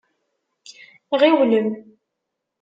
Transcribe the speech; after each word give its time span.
Ɣiwlem! 1.21 1.69